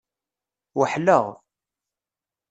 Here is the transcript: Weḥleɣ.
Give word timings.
Weḥleɣ. 0.77 1.25